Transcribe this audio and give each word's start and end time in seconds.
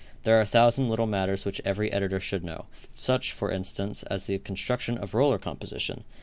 There 0.23 0.35
are 0.35 0.41
a 0.41 0.47
thousand 0.47 0.89
little 0.89 1.05
matters 1.05 1.45
which 1.45 1.61
every 1.63 1.93
editor 1.93 2.19
should 2.19 2.43
know; 2.43 2.65
such, 2.95 3.33
for 3.33 3.51
instance, 3.51 4.01
as 4.01 4.25
the 4.25 4.39
construction 4.39 4.97
of 4.97 5.13
roller 5.13 5.37
composition. 5.37 6.05